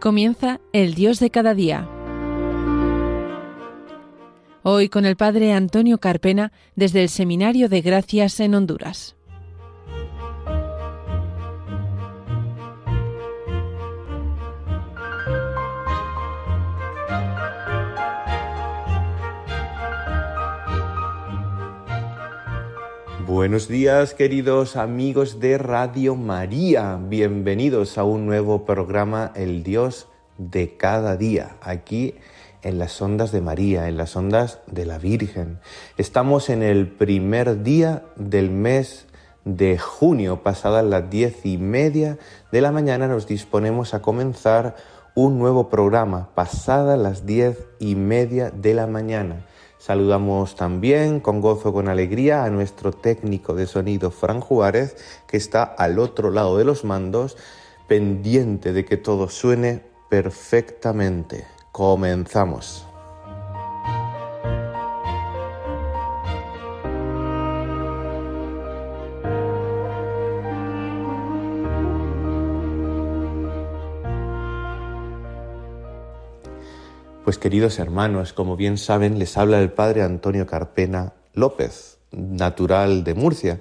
[0.00, 1.88] Comienza el Dios de cada día.
[4.62, 9.17] Hoy con el Padre Antonio Carpena desde el Seminario de Gracias en Honduras.
[23.38, 30.76] Buenos días queridos amigos de Radio María, bienvenidos a un nuevo programa El Dios de
[30.76, 32.16] cada día, aquí
[32.62, 35.60] en las ondas de María, en las ondas de la Virgen.
[35.98, 39.06] Estamos en el primer día del mes
[39.44, 42.18] de junio, pasadas las diez y media
[42.50, 44.74] de la mañana nos disponemos a comenzar
[45.14, 49.46] un nuevo programa, pasadas las diez y media de la mañana.
[49.88, 55.62] Saludamos también con gozo, con alegría a nuestro técnico de sonido, Fran Juárez, que está
[55.62, 57.38] al otro lado de los mandos,
[57.86, 61.46] pendiente de que todo suene perfectamente.
[61.72, 62.87] Comenzamos.
[77.28, 83.12] Pues queridos hermanos, como bien saben, les habla el padre Antonio Carpena López, natural de
[83.12, 83.60] Murcia.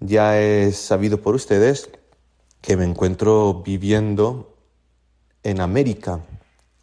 [0.00, 1.90] Ya es sabido por ustedes
[2.60, 4.56] que me encuentro viviendo
[5.44, 6.24] en América,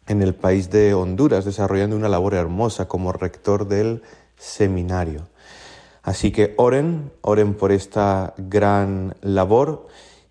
[0.06, 4.00] en el país de Honduras, desarrollando una labor hermosa como rector del
[4.38, 5.28] seminario.
[6.02, 9.86] Así que oren, oren por esta gran labor.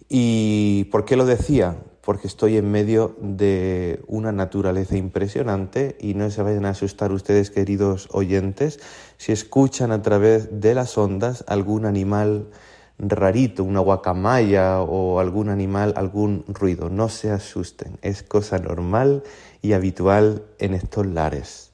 [0.10, 1.78] ¿Y por qué lo decía?
[2.06, 7.50] Porque estoy en medio de una naturaleza impresionante y no se vayan a asustar ustedes,
[7.50, 8.80] queridos oyentes,
[9.18, 12.48] si escuchan a través de las ondas algún animal
[13.00, 16.90] rarito, una guacamaya o algún animal, algún ruido.
[16.90, 19.24] No se asusten, es cosa normal
[19.64, 21.72] y habitual en estos lares.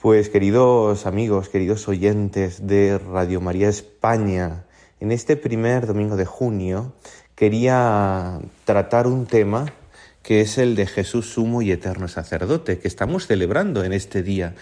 [0.00, 4.66] Pues queridos amigos, queridos oyentes de Radio María España,
[5.00, 6.92] en este primer domingo de junio
[7.34, 9.66] quería tratar un tema
[10.22, 14.54] que es el de Jesús sumo y eterno sacerdote, que estamos celebrando en este día,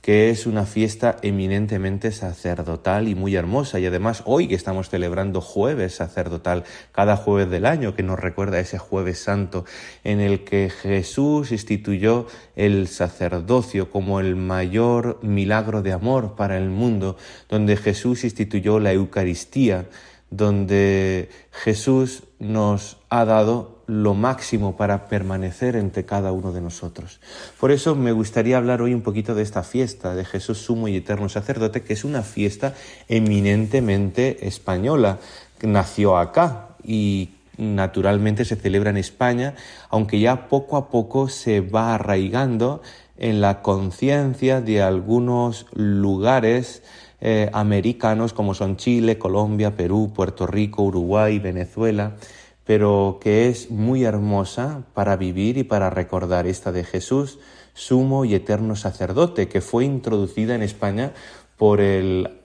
[0.00, 3.78] que es una fiesta eminentemente sacerdotal y muy hermosa.
[3.78, 8.58] Y además hoy que estamos celebrando jueves sacerdotal, cada jueves del año, que nos recuerda
[8.58, 9.66] ese jueves santo
[10.02, 16.70] en el que Jesús instituyó el sacerdocio como el mayor milagro de amor para el
[16.70, 17.18] mundo,
[17.50, 19.86] donde Jesús instituyó la Eucaristía
[20.32, 27.20] donde Jesús nos ha dado lo máximo para permanecer entre cada uno de nosotros.
[27.60, 30.96] Por eso me gustaría hablar hoy un poquito de esta fiesta de Jesús Sumo y
[30.96, 32.74] Eterno Sacerdote, que es una fiesta
[33.08, 35.18] eminentemente española.
[35.60, 39.54] Nació acá y naturalmente se celebra en España,
[39.90, 42.80] aunque ya poco a poco se va arraigando
[43.18, 46.82] en la conciencia de algunos lugares
[47.24, 52.16] eh, americanos como son Chile, Colombia, Perú, Puerto Rico, Uruguay, Venezuela,
[52.64, 57.38] pero que es muy hermosa para vivir y para recordar esta de Jesús,
[57.74, 61.12] sumo y eterno sacerdote, que fue introducida en España
[61.56, 62.40] por el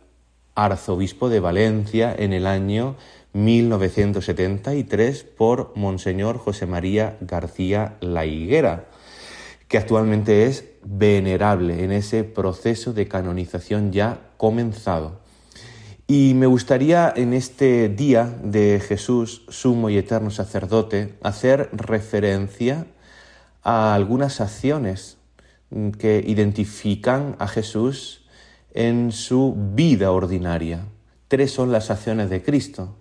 [0.53, 2.97] arzobispo de Valencia en el año
[3.33, 8.85] 1973 por Monseñor José María García La Higuera
[9.67, 15.19] que actualmente es venerable en ese proceso de canonización ya comenzado.
[16.07, 22.87] Y me gustaría en este día de Jesús, sumo y eterno sacerdote, hacer referencia
[23.61, 25.17] a algunas acciones
[25.99, 28.25] que identifican a Jesús
[28.73, 30.85] en su vida ordinaria.
[31.27, 32.95] Tres son las acciones de Cristo.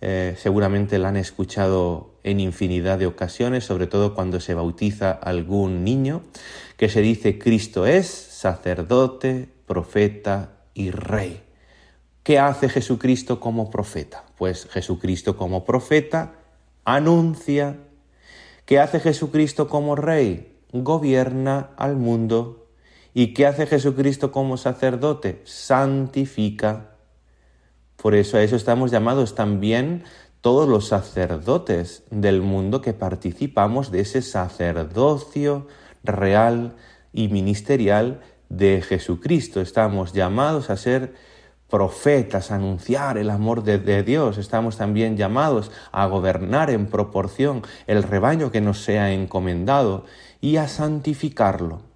[0.00, 5.84] Eh, seguramente la han escuchado en infinidad de ocasiones, sobre todo cuando se bautiza algún
[5.84, 6.22] niño,
[6.76, 11.42] que se dice Cristo es sacerdote, profeta y rey.
[12.22, 14.24] ¿Qué hace Jesucristo como profeta?
[14.36, 16.34] Pues Jesucristo como profeta
[16.84, 17.78] anuncia.
[18.64, 20.56] ¿Qué hace Jesucristo como rey?
[20.72, 22.68] Gobierna al mundo.
[23.14, 25.40] ¿Y qué hace Jesucristo como sacerdote?
[25.44, 26.90] Santifica.
[27.96, 30.04] Por eso a eso estamos llamados también
[30.40, 35.66] todos los sacerdotes del mundo que participamos de ese sacerdocio
[36.04, 36.76] real
[37.12, 39.60] y ministerial de Jesucristo.
[39.60, 41.14] Estamos llamados a ser
[41.68, 44.38] profetas, a anunciar el amor de, de, Dios.
[44.38, 50.04] Estamos también llamados a gobernar en proporción el rebaño que nos sea encomendado
[50.40, 51.87] y a santificarlo.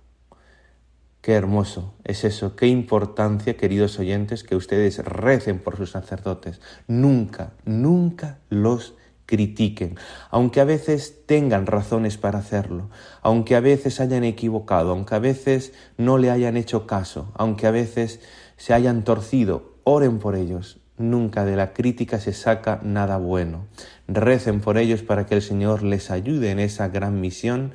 [1.22, 6.60] Qué hermoso es eso, qué importancia, queridos oyentes, que ustedes recen por sus sacerdotes.
[6.88, 9.94] Nunca, nunca los critiquen,
[10.30, 12.90] aunque a veces tengan razones para hacerlo,
[13.22, 17.70] aunque a veces hayan equivocado, aunque a veces no le hayan hecho caso, aunque a
[17.70, 18.18] veces
[18.56, 20.80] se hayan torcido, oren por ellos.
[20.98, 23.66] Nunca de la crítica se saca nada bueno.
[24.08, 27.72] Recen por ellos para que el Señor les ayude en esa gran misión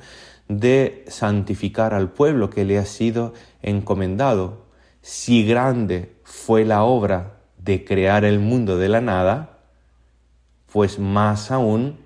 [0.48, 4.66] de santificar al pueblo que le ha sido encomendado.
[5.02, 9.58] Si grande fue la obra de crear el mundo de la nada,
[10.72, 11.98] pues más aún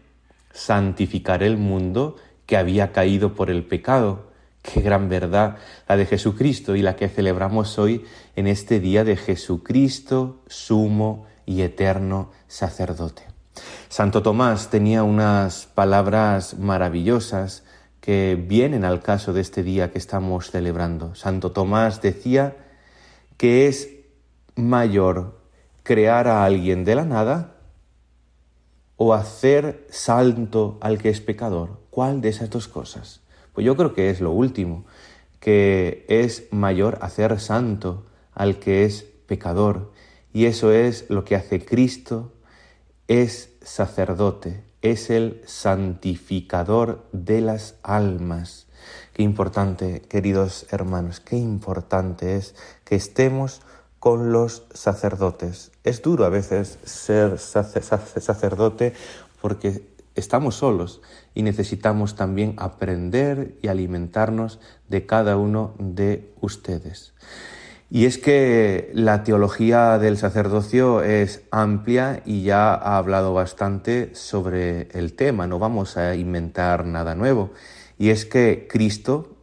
[0.52, 2.16] santificar el mundo
[2.46, 4.30] que había caído por el pecado.
[4.62, 5.56] Qué gran verdad
[5.88, 8.04] la de Jesucristo y la que celebramos hoy
[8.36, 13.22] en este día de Jesucristo, sumo y eterno sacerdote.
[13.88, 17.64] Santo Tomás tenía unas palabras maravillosas
[18.02, 21.14] que vienen al caso de este día que estamos celebrando.
[21.14, 22.56] Santo Tomás decía
[23.36, 23.90] que es
[24.56, 25.38] mayor
[25.84, 27.58] crear a alguien de la nada
[28.96, 31.78] o hacer santo al que es pecador.
[31.90, 33.20] ¿Cuál de esas dos cosas?
[33.52, 34.84] Pues yo creo que es lo último,
[35.38, 39.92] que es mayor hacer santo al que es pecador.
[40.32, 42.32] Y eso es lo que hace Cristo,
[43.06, 48.66] es sacerdote, es el santificador de las almas.
[49.12, 53.62] Qué importante, queridos hermanos, qué importante es que estemos
[54.00, 55.70] con los sacerdotes.
[55.84, 58.94] Es duro a veces ser sacerdote
[59.40, 59.86] porque
[60.16, 61.00] estamos solos
[61.34, 64.58] y necesitamos también aprender y alimentarnos
[64.88, 67.14] de cada uno de ustedes.
[67.94, 74.88] Y es que la teología del sacerdocio es amplia y ya ha hablado bastante sobre
[74.92, 77.50] el tema, no vamos a inventar nada nuevo.
[77.98, 79.36] Y es que Cristo,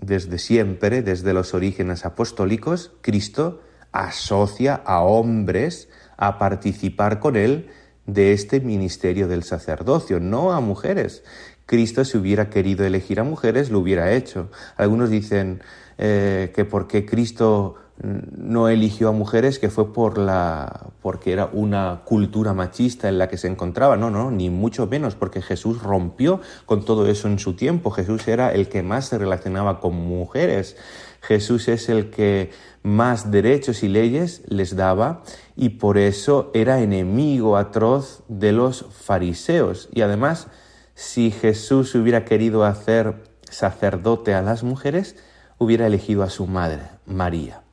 [0.00, 7.70] desde siempre, desde los orígenes apostólicos, Cristo asocia a hombres a participar con él
[8.04, 11.24] de este ministerio del sacerdocio, no a mujeres.
[11.64, 14.50] Cristo si hubiera querido elegir a mujeres, lo hubiera hecho.
[14.76, 15.62] Algunos dicen
[15.96, 22.02] eh, que porque Cristo no eligió a mujeres que fue por la porque era una
[22.04, 26.40] cultura machista en la que se encontraba, no, no, ni mucho menos porque Jesús rompió
[26.66, 27.90] con todo eso en su tiempo.
[27.90, 30.76] Jesús era el que más se relacionaba con mujeres.
[31.20, 32.50] Jesús es el que
[32.82, 35.22] más derechos y leyes les daba
[35.56, 39.88] y por eso era enemigo atroz de los fariseos.
[39.92, 40.48] Y además,
[40.94, 45.16] si Jesús hubiera querido hacer sacerdote a las mujeres,
[45.58, 47.63] hubiera elegido a su madre, María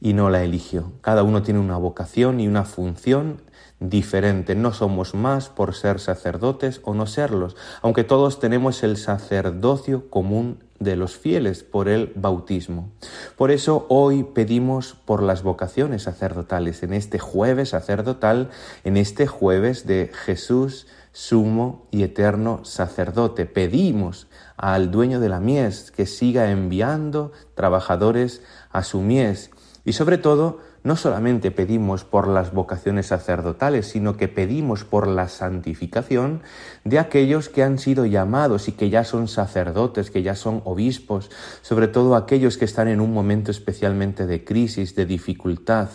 [0.00, 0.92] y no la eligió.
[1.00, 3.42] Cada uno tiene una vocación y una función
[3.80, 4.54] diferente.
[4.54, 10.62] No somos más por ser sacerdotes o no serlos, aunque todos tenemos el sacerdocio común
[10.78, 12.90] de los fieles por el bautismo.
[13.36, 18.50] Por eso hoy pedimos por las vocaciones sacerdotales, en este jueves sacerdotal,
[18.84, 23.44] en este jueves de Jesús, sumo y eterno sacerdote.
[23.44, 29.50] Pedimos al dueño de la mies que siga enviando trabajadores a su mies
[29.84, 35.28] y sobre todo, no solamente pedimos por las vocaciones sacerdotales, sino que pedimos por la
[35.28, 36.42] santificación
[36.84, 41.30] de aquellos que han sido llamados y que ya son sacerdotes, que ya son obispos,
[41.62, 45.88] sobre todo aquellos que están en un momento especialmente de crisis, de dificultad.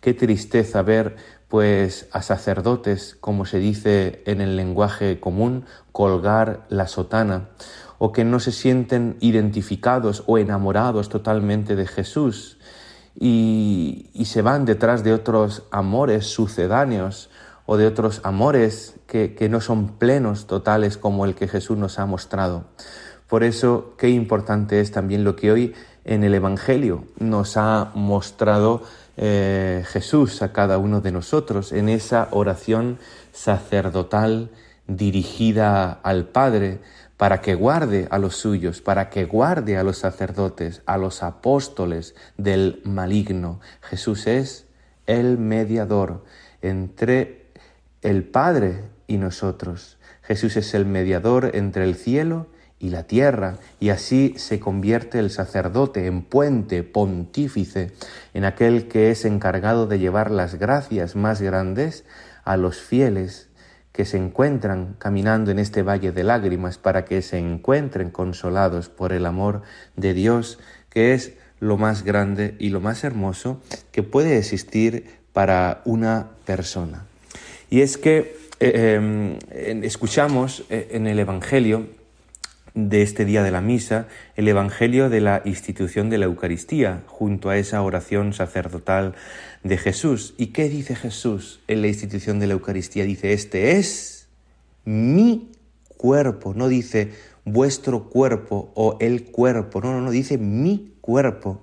[0.00, 1.16] Qué tristeza ver
[1.48, 7.50] pues a sacerdotes, como se dice en el lenguaje común, colgar la sotana,
[7.98, 12.58] o que no se sienten identificados o enamorados totalmente de Jesús
[13.18, 17.28] y, se van detrás de otros amores sucedáneos
[17.66, 21.98] o de otros amores que, que no son plenos, totales, como el que Jesús nos
[21.98, 22.64] ha mostrado.
[23.28, 28.82] Por eso, qué importante es también lo que hoy en el Evangelio nos ha mostrado
[29.16, 32.98] eh, Jesús a cada uno de nosotros en esa oración
[33.32, 34.50] sacerdotal
[34.86, 36.80] dirigida al Padre,
[37.22, 42.16] para que guarde a los suyos, para que guarde a los sacerdotes, a los apóstoles
[42.36, 43.60] del maligno.
[43.80, 44.66] Jesús es
[45.06, 46.24] el mediador
[46.62, 47.46] entre
[48.00, 49.98] el Padre y nosotros.
[50.22, 52.48] Jesús es el mediador entre el cielo
[52.80, 57.92] y la tierra, y así se convierte el sacerdote en puente pontífice,
[58.34, 62.04] en aquel que es encargado de llevar las gracias más grandes
[62.42, 63.48] a los fieles
[63.92, 69.12] que se encuentran caminando en este valle de lágrimas para que se encuentren consolados por
[69.12, 69.62] el amor
[69.96, 70.58] de Dios,
[70.88, 73.60] que es lo más grande y lo más hermoso
[73.92, 77.04] que puede existir para una persona.
[77.70, 81.86] Y es que eh, em, escuchamos eh, en el Evangelio
[82.74, 87.50] de este día de la misa, el Evangelio de la institución de la Eucaristía, junto
[87.50, 89.14] a esa oración sacerdotal
[89.62, 90.34] de Jesús.
[90.38, 93.04] ¿Y qué dice Jesús en la institución de la Eucaristía?
[93.04, 94.28] Dice, este es
[94.84, 95.52] mi
[95.96, 97.12] cuerpo, no dice
[97.44, 101.62] vuestro cuerpo o el cuerpo, no, no, no, dice mi cuerpo.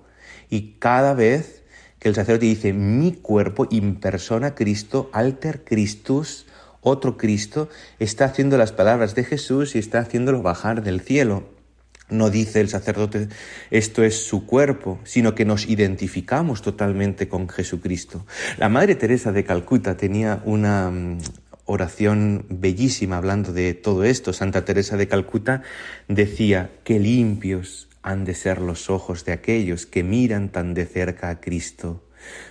[0.50, 1.64] Y cada vez
[2.00, 6.46] que el sacerdote dice mi cuerpo, in persona Cristo, alter Christus,
[6.82, 7.70] otro Cristo,
[8.00, 11.50] está haciendo las palabras de Jesús y está haciéndolo bajar del cielo.
[12.10, 13.28] No dice el sacerdote
[13.70, 18.26] esto es su cuerpo, sino que nos identificamos totalmente con Jesucristo.
[18.58, 21.20] La Madre Teresa de Calcuta tenía una mm,
[21.66, 24.34] oración bellísima hablando de todo esto.
[24.34, 25.62] Santa Teresa de Calcuta
[26.08, 31.30] decía, que limpios han de ser los ojos de aquellos que miran tan de cerca
[31.30, 32.04] a Cristo.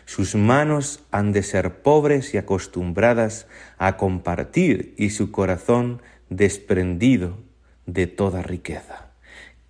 [0.04, 3.46] Sus manos han de ser pobres y acostumbradas
[3.78, 7.38] a compartir y su corazón desprendido
[7.86, 9.10] de toda riqueza.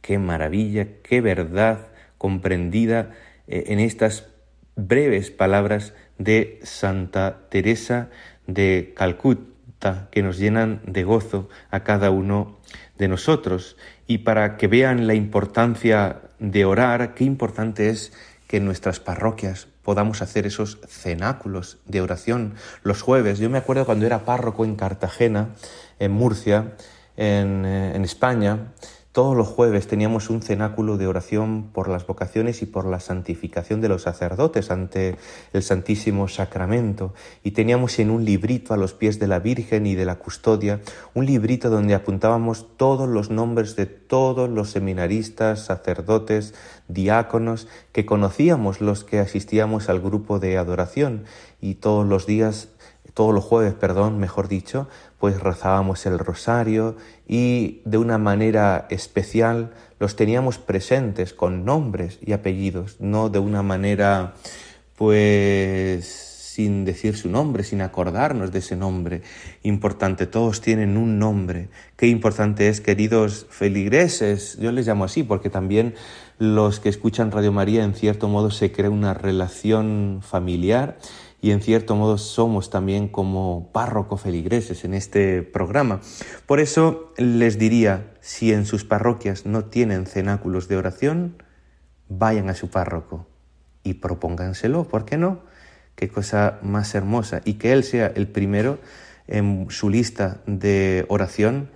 [0.01, 1.89] Qué maravilla, qué verdad
[2.19, 3.15] comprendida
[3.47, 4.27] eh, en estas
[4.77, 8.11] breves palabras de Santa Teresa
[8.47, 12.59] de Calcuta que nos llenan de gozo a cada uno
[12.99, 13.77] de nosotros
[14.07, 18.13] y para que vean la importancia de orar, qué importante es
[18.49, 23.39] que en nuestras parroquias podamos hacer esos cenáculos de oración los jueves.
[23.39, 25.51] Yo me acuerdo cuando era párroco en Cartagena,
[26.01, 26.73] en Murcia,
[27.17, 28.73] en, eh, en España,
[29.13, 33.81] todos los jueves teníamos un cenáculo de oración por las vocaciones y por la santificación
[33.81, 35.17] de los sacerdotes ante
[35.55, 37.15] el Santísimo Sacramento.
[37.43, 40.81] Y teníamos en un librito a los pies de la Virgen y de la custodia,
[41.15, 46.55] un librito donde apuntábamos todos los nombres de todos los seminaristas, sacerdotes,
[46.87, 51.25] diáconos que conocíamos los que asistíamos al grupo de adoración.
[51.61, 52.69] Y todos los días
[53.19, 54.87] todos los jueves, perdón, mejor dicho,
[55.19, 56.97] pues rezábamos el rosario
[57.27, 63.63] y de una manera especial los teníamos presentes con nombres y apellidos, no de una
[63.63, 64.35] manera
[64.97, 69.23] pues sin decir su nombre, sin acordarnos de ese nombre.
[69.63, 71.69] Importante, todos tienen un nombre.
[71.97, 75.95] Qué importante es, queridos feligreses, yo les llamo así porque también
[76.39, 80.99] los que escuchan Radio María en cierto modo se crea una relación familiar
[81.41, 86.01] y en cierto modo somos también como párroco feligreses en este programa.
[86.47, 91.43] Por eso les diría, si en sus parroquias no tienen cenáculos de oración,
[92.09, 93.27] vayan a su párroco
[93.85, 95.41] y propónganselo, ¿por qué no?
[95.95, 98.79] Qué cosa más hermosa y que él sea el primero
[99.27, 101.71] en su lista de oración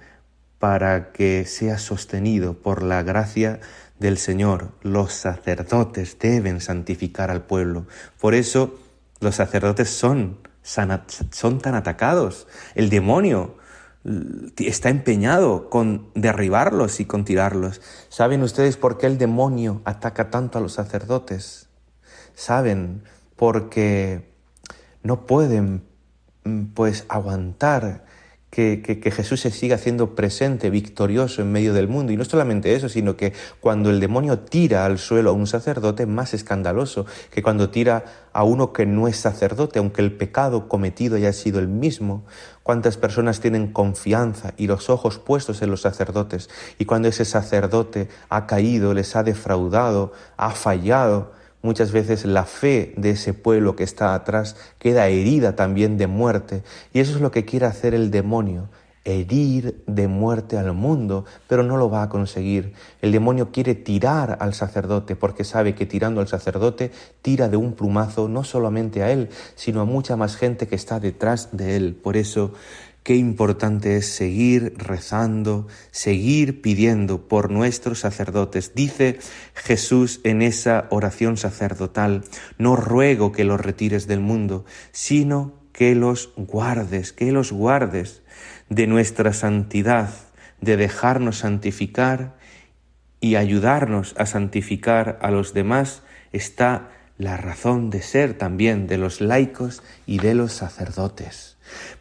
[0.58, 3.60] para que sea sostenido por la gracia
[3.98, 4.70] del Señor.
[4.82, 7.86] Los sacerdotes deben santificar al pueblo.
[8.20, 8.78] Por eso
[9.22, 12.46] los sacerdotes son, son tan atacados.
[12.74, 13.56] El demonio
[14.58, 17.80] está empeñado con derribarlos y con tirarlos.
[18.08, 21.68] ¿Saben ustedes por qué el demonio ataca tanto a los sacerdotes?
[22.34, 23.04] Saben
[23.36, 24.32] porque
[25.02, 25.84] no pueden
[26.74, 28.04] pues aguantar
[28.52, 32.12] que, Jesús se siga haciendo presente, victorioso en medio del mundo.
[32.12, 36.04] Y no solamente eso, sino que cuando el demonio tira al suelo a un sacerdote,
[36.04, 38.04] más escandaloso que cuando tira
[38.34, 42.26] a uno que no es sacerdote, aunque el pecado cometido haya sido el mismo.
[42.62, 46.50] Cuántas personas tienen confianza y los ojos puestos en los sacerdotes.
[46.78, 51.32] Y cuando ese sacerdote ha caído, les ha defraudado, ha fallado,
[51.62, 56.64] Muchas veces la fe de ese pueblo que está atrás queda herida también de muerte.
[56.92, 58.68] Y eso es lo que quiere hacer el demonio,
[59.04, 62.72] herir de muerte al mundo, pero no lo va a conseguir.
[63.00, 66.90] El demonio quiere tirar al sacerdote porque sabe que tirando al sacerdote
[67.20, 70.98] tira de un plumazo no solamente a él, sino a mucha más gente que está
[70.98, 71.94] detrás de él.
[71.94, 72.54] Por eso
[73.02, 78.76] Qué importante es seguir rezando, seguir pidiendo por nuestros sacerdotes.
[78.76, 79.18] Dice
[79.54, 82.22] Jesús en esa oración sacerdotal,
[82.58, 88.22] no ruego que los retires del mundo, sino que los guardes, que los guardes
[88.68, 90.10] de nuestra santidad,
[90.60, 92.36] de dejarnos santificar
[93.20, 99.20] y ayudarnos a santificar a los demás, está la razón de ser también de los
[99.20, 101.51] laicos y de los sacerdotes.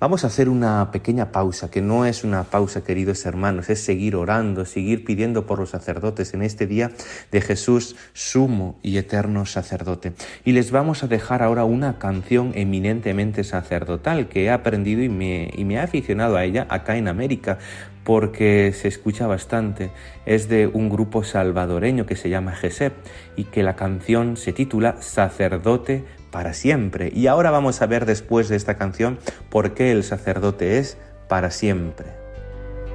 [0.01, 4.15] Vamos a hacer una pequeña pausa, que no es una pausa, queridos hermanos, es seguir
[4.15, 6.89] orando, seguir pidiendo por los sacerdotes en este día
[7.31, 10.13] de Jesús, sumo y eterno sacerdote.
[10.43, 15.51] Y les vamos a dejar ahora una canción eminentemente sacerdotal que he aprendido y me,
[15.55, 17.59] y me aficionado a ella acá en América
[18.03, 19.91] porque se escucha bastante.
[20.25, 22.93] Es de un grupo salvadoreño que se llama GESEP
[23.35, 27.11] y que la canción se titula Sacerdote para siempre.
[27.13, 29.19] Y ahora vamos a ver después de esta canción
[29.49, 30.97] por qué el sacerdote es
[31.27, 32.07] para siempre.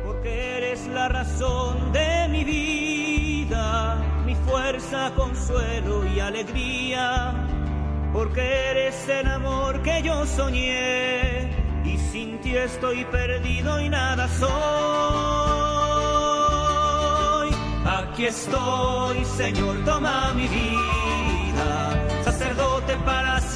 [0.04, 7.32] Porque eres la razón de mi vida, mi fuerza, consuelo y alegría.
[8.12, 11.66] Porque eres el amor que yo soñé
[12.16, 14.46] sin ti estoy perdido y nada soy.
[17.84, 21.05] Aquí estoy, Señor, toma mi vida.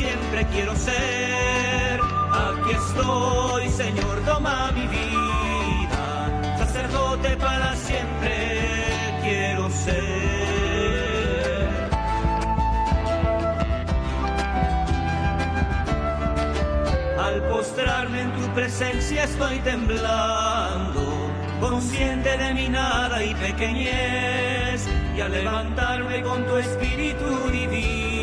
[0.00, 2.00] Siempre quiero ser.
[2.32, 6.56] Aquí estoy, Señor, toma mi vida.
[6.56, 10.00] Sacerdote para siempre quiero ser.
[17.18, 21.30] Al postrarme en tu presencia estoy temblando,
[21.60, 28.19] consciente de mi nada y pequeñez, y al levantarme con tu espíritu divino,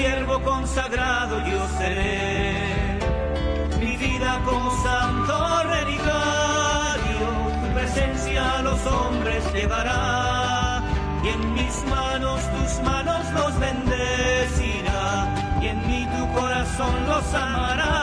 [0.00, 2.98] siervo consagrado yo seré.
[3.78, 5.34] Mi vida como santo
[5.74, 7.26] relicario,
[7.60, 10.82] tu presencia a los hombres llevará,
[11.22, 15.04] y en mis manos tus manos los bendecirá
[15.60, 17.96] y en mí tu corazón los amará.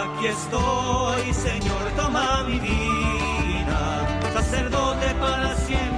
[0.00, 3.80] Aquí estoy, Señor, toma mi vida,
[4.34, 5.97] sacerdote para siempre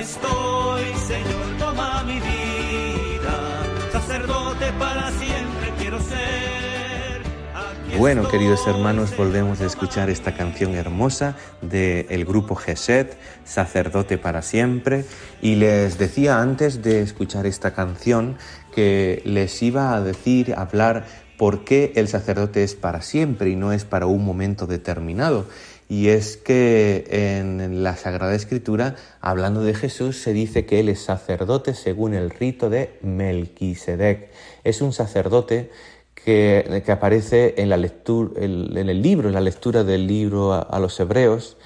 [0.00, 3.62] Estoy, Señor, toma mi vida.
[3.92, 7.20] Sacerdote para siempre quiero ser.
[7.54, 14.16] Aquí Bueno, estoy, queridos hermanos, volvemos a escuchar esta canción hermosa del grupo Geset, Sacerdote
[14.16, 15.04] para siempre.
[15.42, 18.38] Y les decía antes de escuchar esta canción
[18.74, 21.04] que les iba a decir, a hablar
[21.36, 25.46] por qué el sacerdote es para siempre y no es para un momento determinado.
[25.90, 31.00] Y es que en la Sagrada Escritura, hablando de Jesús, se dice que Él es
[31.00, 34.30] sacerdote según el rito de Melquisedec.
[34.62, 35.72] Es un sacerdote
[36.14, 40.60] que, que aparece en, la lectura, en, el libro, en la lectura del libro a,
[40.60, 41.56] a los hebreos,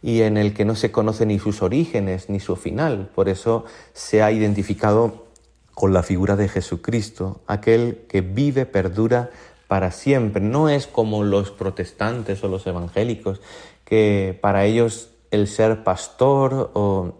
[0.00, 3.10] y en el que no se conoce ni sus orígenes ni su final.
[3.14, 5.26] Por eso se ha identificado
[5.74, 9.28] con la figura de Jesucristo, aquel que vive, perdura
[9.68, 10.40] para siempre.
[10.40, 13.40] No es como los protestantes o los evangélicos,
[13.84, 17.14] que para ellos el ser pastor o,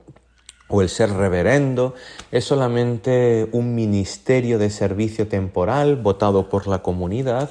[0.80, 1.94] el ser reverendo
[2.32, 7.48] es solamente un ministerio de servicio temporal votado por la comunidad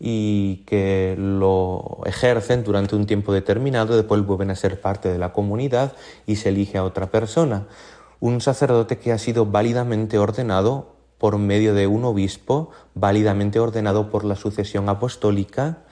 [0.00, 5.34] y que lo ejercen durante un tiempo determinado, después vuelven a ser parte de la
[5.34, 5.92] comunidad
[6.26, 7.66] y se elige a otra persona.
[8.18, 14.24] Un sacerdote que ha sido válidamente ordenado por medio de un obispo, válidamente ordenado por
[14.24, 15.84] la sucesión apostólica,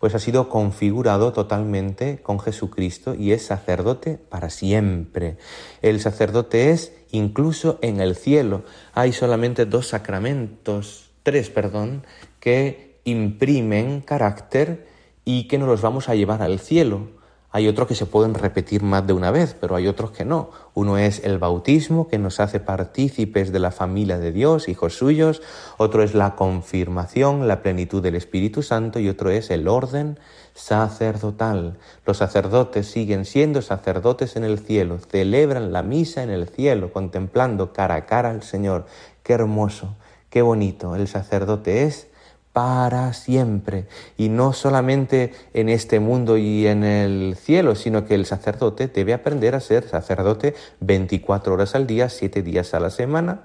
[0.00, 5.36] pues ha sido configurado totalmente con Jesucristo y es sacerdote para siempre.
[5.82, 8.64] El sacerdote es incluso en el cielo.
[8.94, 12.06] Hay solamente dos sacramentos, tres, perdón,
[12.40, 14.88] que imprimen carácter
[15.26, 17.19] y que nos los vamos a llevar al cielo.
[17.52, 20.50] Hay otros que se pueden repetir más de una vez, pero hay otros que no.
[20.72, 25.42] Uno es el bautismo, que nos hace partícipes de la familia de Dios, hijos suyos.
[25.76, 29.00] Otro es la confirmación, la plenitud del Espíritu Santo.
[29.00, 30.20] Y otro es el orden
[30.54, 31.76] sacerdotal.
[32.06, 37.72] Los sacerdotes siguen siendo sacerdotes en el cielo, celebran la misa en el cielo, contemplando
[37.72, 38.86] cara a cara al Señor.
[39.24, 39.96] Qué hermoso,
[40.28, 40.94] qué bonito.
[40.94, 42.09] El sacerdote es
[42.52, 43.86] para siempre.
[44.16, 49.14] Y no solamente en este mundo y en el cielo, sino que el sacerdote debe
[49.14, 53.42] aprender a ser sacerdote 24 horas al día, 7 días a la semana.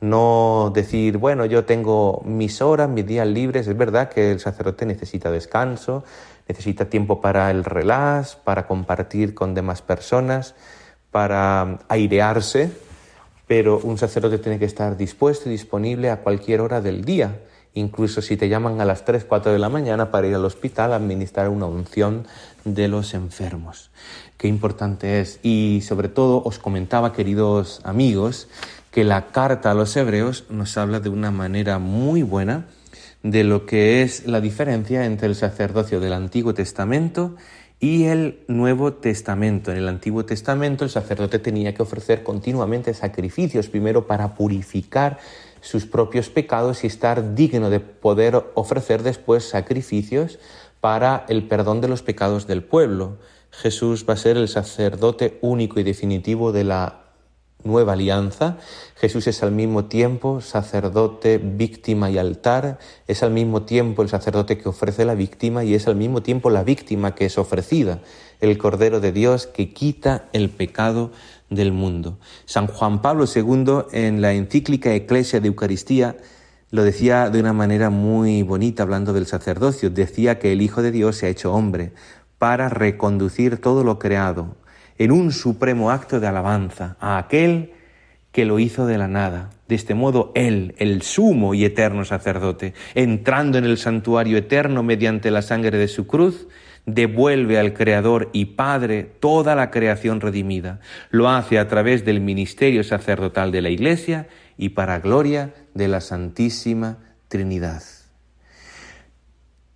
[0.00, 3.66] No decir, bueno, yo tengo mis horas, mis días libres.
[3.66, 6.04] Es verdad que el sacerdote necesita descanso,
[6.48, 10.54] necesita tiempo para el relax, para compartir con demás personas,
[11.10, 12.70] para airearse,
[13.46, 17.40] pero un sacerdote tiene que estar dispuesto y disponible a cualquier hora del día
[17.74, 20.92] incluso si te llaman a las 3, 4 de la mañana para ir al hospital
[20.92, 22.26] a administrar una unción
[22.64, 23.90] de los enfermos.
[24.36, 25.38] Qué importante es.
[25.42, 28.48] Y sobre todo os comentaba, queridos amigos,
[28.90, 32.66] que la carta a los hebreos nos habla de una manera muy buena
[33.22, 37.36] de lo que es la diferencia entre el sacerdocio del Antiguo Testamento
[37.78, 39.70] y el Nuevo Testamento.
[39.70, 45.18] En el Antiguo Testamento el sacerdote tenía que ofrecer continuamente sacrificios, primero para purificar
[45.60, 50.38] sus propios pecados y estar digno de poder ofrecer después sacrificios
[50.80, 53.18] para el perdón de los pecados del pueblo.
[53.50, 57.00] Jesús va a ser el sacerdote único y definitivo de la
[57.64, 58.56] nueva alianza.
[58.96, 64.58] Jesús es al mismo tiempo sacerdote, víctima y altar, es al mismo tiempo el sacerdote
[64.58, 68.00] que ofrece la víctima y es al mismo tiempo la víctima que es ofrecida,
[68.40, 71.10] el Cordero de Dios que quita el pecado
[71.50, 72.18] del mundo.
[72.46, 76.16] San Juan Pablo II en la encíclica Eclesia de Eucaristía
[76.70, 80.92] lo decía de una manera muy bonita hablando del sacerdocio, decía que el Hijo de
[80.92, 81.92] Dios se ha hecho hombre
[82.38, 84.56] para reconducir todo lo creado
[84.96, 87.72] en un supremo acto de alabanza a aquel
[88.32, 89.50] que lo hizo de la nada.
[89.66, 95.30] De este modo, Él, el sumo y eterno sacerdote, entrando en el santuario eterno mediante
[95.30, 96.46] la sangre de su cruz,
[96.86, 100.80] devuelve al Creador y Padre toda la creación redimida.
[101.10, 106.00] Lo hace a través del ministerio sacerdotal de la Iglesia y para gloria de la
[106.00, 107.82] Santísima Trinidad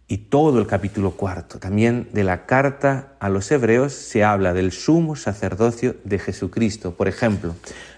[0.07, 1.59] y todo el capítulo cuarto.
[1.59, 6.95] También de la carta a los hebreos se habla del sumo sacerdocio de Jesucristo.
[6.95, 7.55] Por ejemplo,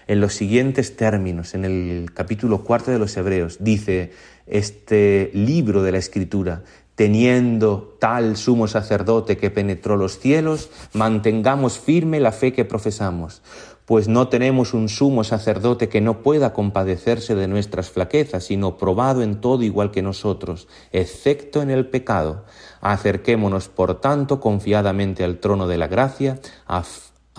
[0.07, 4.13] en los siguientes términos, en el capítulo cuarto de los hebreos, dice
[4.45, 6.63] este libro de la Escritura,
[6.97, 13.41] teniendo tal sumo sacerdote que penetró los cielos, mantengamos firme la fe que profesamos
[13.87, 19.23] pues no tenemos un sumo sacerdote que no pueda compadecerse de nuestras flaquezas, sino probado
[19.23, 22.43] en todo igual que nosotros, excepto en el pecado.
[22.81, 26.83] Acerquémonos, por tanto, confiadamente al trono de la gracia, a,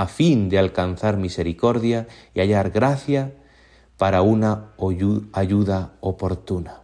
[0.07, 3.35] fin de alcanzar misericordia y hallar gracia
[3.99, 4.73] para una
[5.35, 6.81] ayuda oportuna.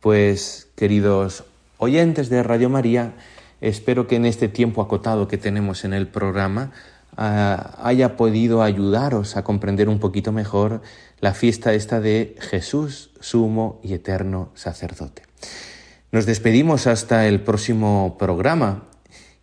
[0.00, 1.44] Pues, queridos
[1.78, 3.14] oyentes de Radio María,
[3.60, 6.72] espero que en este tiempo acotado que tenemos en el programa,
[7.16, 10.82] haya podido ayudaros a comprender un poquito mejor
[11.20, 15.22] la fiesta esta de Jesús, sumo y eterno sacerdote.
[16.12, 18.84] Nos despedimos hasta el próximo programa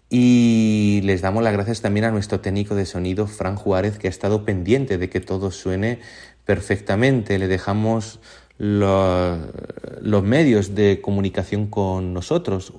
[0.10, 4.12] y les damos las gracias también a nuestro técnico de sonido, Fran Juárez, que ha
[4.12, 6.00] estado pendiente de que todo suene
[6.46, 7.39] perfectamente.
[7.39, 8.19] Le dejamos
[8.57, 12.73] los, medios de comunicación con nosotros,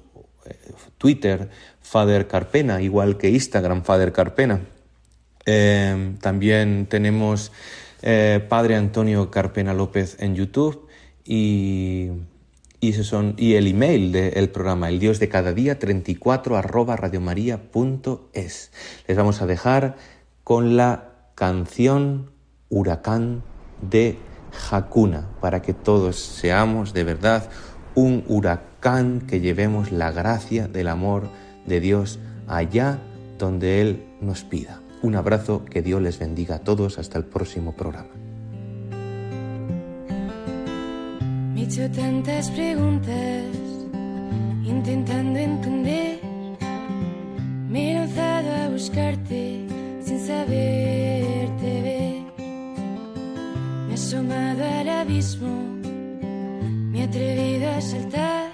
[0.98, 4.60] Twitter, Father Carpena, igual que Instagram, Father Carpena.
[5.46, 7.52] Em, también tenemos
[8.02, 10.88] eh, Padre Antonio Carpena López en YouTube
[11.24, 12.10] y,
[12.80, 18.72] y, son, y el email del programa, el Dios de cada día 34 arroba radiomaria.es.
[19.06, 19.96] Les vamos a dejar
[20.42, 22.30] con la canción
[22.68, 23.42] Huracán
[23.82, 24.18] de
[24.71, 27.49] Hakuna para que todos seamos de verdad
[27.95, 31.29] un huracán que llevemos la gracia del amor
[31.67, 32.99] de Dios allá
[33.38, 34.81] donde Él nos pida.
[35.03, 36.99] Un abrazo, que Dios les bendiga a todos.
[36.99, 38.09] Hasta el próximo programa.
[41.53, 43.45] Me he hecho tantas preguntas,
[44.64, 46.21] intentando entender.
[47.69, 49.67] Me he lanzado a buscarte
[50.03, 51.93] sin saberte ver.
[54.07, 55.49] Asomado al abismo,
[56.90, 58.54] me he atrevido a saltar